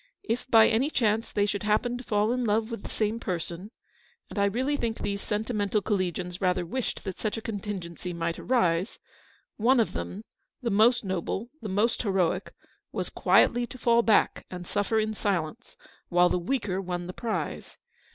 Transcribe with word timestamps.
If 0.23 0.49
by 0.49 0.67
any 0.67 0.89
chance 0.89 1.31
they 1.31 1.45
should 1.45 1.61
happen 1.61 1.95
to 1.99 2.03
fall 2.03 2.31
in 2.31 2.43
love 2.43 2.71
with 2.71 2.81
the 2.81 2.89
same 2.89 3.19
person— 3.19 3.69
and 4.31 4.39
I 4.39 4.45
really 4.45 4.75
think 4.75 4.97
these 4.97 5.21
sentimental 5.21 5.79
collegians 5.79 6.41
rather 6.41 6.65
wished 6.65 7.03
that 7.03 7.19
such 7.19 7.37
a 7.37 7.41
contingency 7.43 8.11
might 8.11 8.39
arise— 8.39 8.97
one 9.57 9.79
of 9.79 9.93
them, 9.93 10.23
the 10.59 10.71
most 10.71 11.03
noble, 11.05 11.51
the 11.61 11.69
most 11.69 12.01
heroic, 12.01 12.51
was 12.91 13.11
quietly 13.11 13.67
to 13.67 13.77
fall 13.77 14.01
back 14.01 14.47
and 14.49 14.65
suffer 14.65 14.99
in 14.99 15.13
silence, 15.13 15.77
while 16.09 16.29
the 16.29 16.39
weaker 16.39 16.81
won 16.81 17.05
the 17.05 17.13
prize. 17.13 17.77